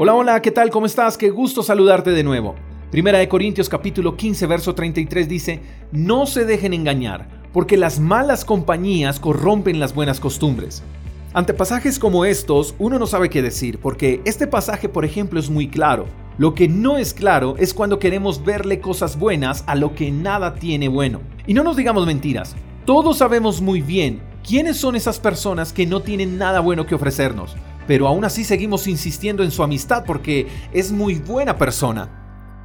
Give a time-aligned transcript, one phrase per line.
[0.00, 0.70] Hola, hola, ¿qué tal?
[0.70, 1.18] ¿Cómo estás?
[1.18, 2.54] Qué gusto saludarte de nuevo.
[2.92, 5.60] Primera de Corintios capítulo 15, verso 33 dice,
[5.90, 10.84] no se dejen engañar, porque las malas compañías corrompen las buenas costumbres.
[11.32, 15.50] Ante pasajes como estos, uno no sabe qué decir, porque este pasaje, por ejemplo, es
[15.50, 16.06] muy claro.
[16.38, 20.54] Lo que no es claro es cuando queremos verle cosas buenas a lo que nada
[20.54, 21.22] tiene bueno.
[21.44, 22.54] Y no nos digamos mentiras,
[22.84, 27.56] todos sabemos muy bien quiénes son esas personas que no tienen nada bueno que ofrecernos,
[27.88, 32.08] pero aún así seguimos insistiendo en su amistad porque es muy buena persona.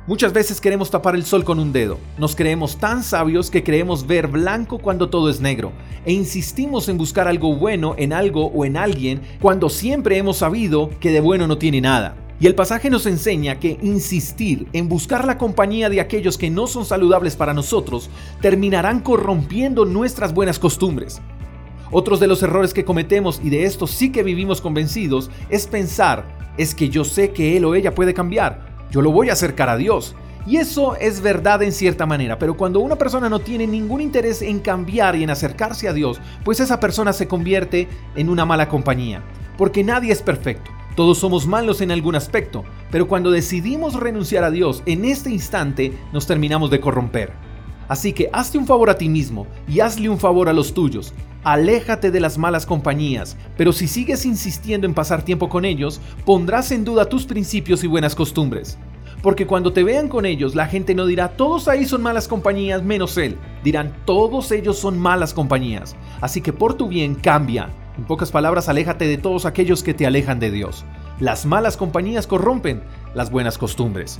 [0.05, 1.97] Muchas veces queremos tapar el sol con un dedo.
[2.17, 5.71] Nos creemos tan sabios que creemos ver blanco cuando todo es negro.
[6.05, 10.89] E insistimos en buscar algo bueno en algo o en alguien cuando siempre hemos sabido
[10.99, 12.17] que de bueno no tiene nada.
[12.41, 16.67] Y el pasaje nos enseña que insistir en buscar la compañía de aquellos que no
[16.67, 18.09] son saludables para nosotros
[18.41, 21.21] terminarán corrompiendo nuestras buenas costumbres.
[21.95, 26.25] Otros de los errores que cometemos, y de esto sí que vivimos convencidos, es pensar,
[26.57, 29.69] es que yo sé que él o ella puede cambiar, yo lo voy a acercar
[29.69, 30.15] a Dios.
[30.47, 34.41] Y eso es verdad en cierta manera, pero cuando una persona no tiene ningún interés
[34.41, 38.69] en cambiar y en acercarse a Dios, pues esa persona se convierte en una mala
[38.69, 39.21] compañía,
[39.55, 40.71] porque nadie es perfecto.
[40.95, 45.93] Todos somos malos en algún aspecto, pero cuando decidimos renunciar a Dios en este instante
[46.11, 47.33] nos terminamos de corromper.
[47.87, 51.13] Así que hazte un favor a ti mismo y hazle un favor a los tuyos.
[51.43, 56.71] Aléjate de las malas compañías, pero si sigues insistiendo en pasar tiempo con ellos, pondrás
[56.71, 58.77] en duda tus principios y buenas costumbres.
[59.21, 62.83] Porque cuando te vean con ellos, la gente no dirá todos ahí son malas compañías
[62.83, 63.37] menos él.
[63.63, 65.95] Dirán todos ellos son malas compañías.
[66.21, 70.07] Así que por tu bien cambia en pocas palabras, aléjate de todos aquellos que te
[70.07, 70.83] alejan de Dios.
[71.19, 72.81] Las malas compañías corrompen
[73.13, 74.19] las buenas costumbres.